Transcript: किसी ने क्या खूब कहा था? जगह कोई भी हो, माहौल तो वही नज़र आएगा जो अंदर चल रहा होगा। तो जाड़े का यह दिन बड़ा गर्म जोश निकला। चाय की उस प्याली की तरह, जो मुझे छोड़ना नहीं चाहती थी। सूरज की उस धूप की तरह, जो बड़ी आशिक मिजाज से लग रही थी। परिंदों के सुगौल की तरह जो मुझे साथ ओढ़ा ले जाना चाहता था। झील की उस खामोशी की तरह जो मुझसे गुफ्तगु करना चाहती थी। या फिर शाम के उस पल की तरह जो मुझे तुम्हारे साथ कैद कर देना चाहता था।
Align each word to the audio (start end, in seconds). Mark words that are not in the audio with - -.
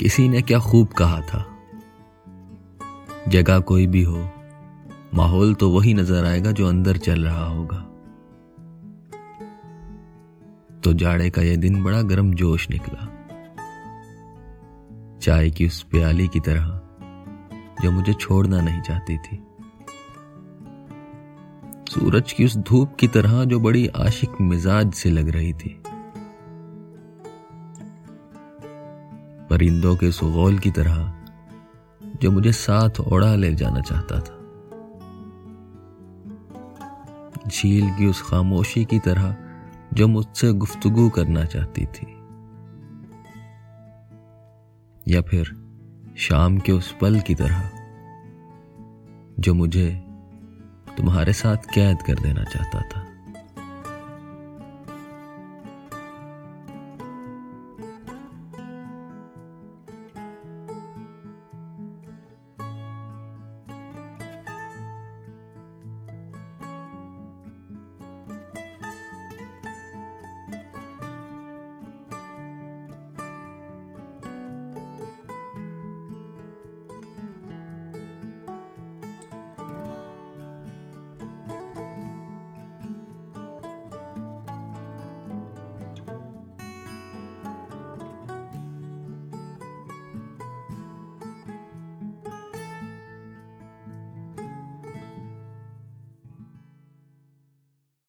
किसी 0.00 0.28
ने 0.28 0.42
क्या 0.42 0.58
खूब 0.58 0.88
कहा 0.88 1.20
था? 1.20 1.46
जगह 3.28 3.58
कोई 3.58 3.86
भी 3.86 4.02
हो, 4.02 4.28
माहौल 5.14 5.54
तो 5.54 5.70
वही 5.70 5.94
नज़र 5.94 6.24
आएगा 6.24 6.50
जो 6.50 6.68
अंदर 6.68 6.96
चल 6.96 7.24
रहा 7.24 7.44
होगा। 7.44 7.76
तो 10.84 10.92
जाड़े 10.92 11.30
का 11.30 11.42
यह 11.42 11.56
दिन 11.56 11.82
बड़ा 11.84 12.02
गर्म 12.02 12.32
जोश 12.34 12.70
निकला। 12.70 13.08
चाय 15.22 15.50
की 15.50 15.66
उस 15.66 15.82
प्याली 15.82 16.28
की 16.28 16.40
तरह, 16.40 16.80
जो 17.82 17.90
मुझे 17.90 18.12
छोड़ना 18.12 18.60
नहीं 18.60 18.80
चाहती 18.80 19.18
थी। 19.18 19.42
सूरज 21.90 22.32
की 22.32 22.44
उस 22.44 22.56
धूप 22.56 22.96
की 22.96 23.08
तरह, 23.08 23.44
जो 23.44 23.60
बड़ी 23.60 23.86
आशिक 23.86 24.40
मिजाज 24.40 24.92
से 24.92 25.10
लग 25.10 25.28
रही 25.28 25.52
थी। 25.52 25.82
परिंदों 29.58 29.96
के 29.96 30.12
सुगौल 30.12 30.58
की 30.58 30.70
तरह 30.70 31.14
जो 32.22 32.30
मुझे 32.30 32.52
साथ 32.52 33.00
ओढ़ा 33.00 33.34
ले 33.34 33.54
जाना 33.54 33.80
चाहता 33.80 34.20
था। 34.20 34.34
झील 37.48 37.90
की 37.94 38.06
उस 38.06 38.22
खामोशी 38.22 38.84
की 38.84 38.98
तरह 38.98 39.36
जो 39.92 40.08
मुझसे 40.08 40.52
गुफ्तगु 40.52 41.10
करना 41.10 41.44
चाहती 41.44 41.86
थी। 41.86 42.06
या 45.14 45.22
फिर 45.22 45.56
शाम 46.16 46.58
के 46.58 46.72
उस 46.72 46.96
पल 47.00 47.20
की 47.20 47.34
तरह 47.34 47.70
जो 49.40 49.54
मुझे 49.54 50.06
तुम्हारे 50.96 51.32
साथ 51.32 51.56
कैद 51.56 52.02
कर 52.02 52.14
देना 52.14 52.44
चाहता 52.44 52.80
था। 52.80 52.97